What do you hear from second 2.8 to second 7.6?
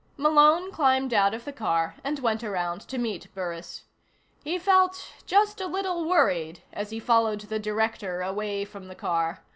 to meet Burris. He felt just a little worried as he followed the